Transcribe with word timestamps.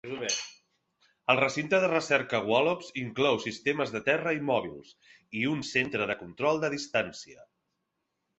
El 1.33 1.39
Recinte 1.39 1.81
de 1.83 1.89
Recerca 1.91 2.39
Wallops 2.51 2.89
inclou 3.01 3.37
sistemes 3.43 3.93
de 3.97 4.01
terra 4.09 4.33
i 4.39 4.41
mòbils, 4.49 4.95
i 5.43 5.45
un 5.53 5.63
centre 5.75 6.09
de 6.15 6.17
control 6.25 6.61
de 6.67 6.73
distància. 6.79 7.47